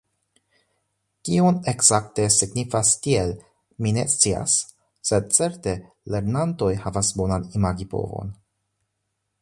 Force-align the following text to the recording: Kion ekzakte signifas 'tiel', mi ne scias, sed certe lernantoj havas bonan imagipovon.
Kion 1.27 1.59
ekzakte 1.71 2.25
signifas 2.35 2.93
'tiel', 3.03 3.35
mi 3.87 3.93
ne 3.97 4.07
scias, 4.15 4.57
sed 5.11 5.31
certe 5.39 5.77
lernantoj 6.15 6.73
havas 6.87 7.15
bonan 7.21 7.49
imagipovon. 7.61 8.35